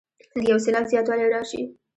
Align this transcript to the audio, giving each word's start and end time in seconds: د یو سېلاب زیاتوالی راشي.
د 0.43 0.45
یو 0.51 0.57
سېلاب 0.63 0.85
زیاتوالی 0.91 1.27
راشي. 1.35 1.61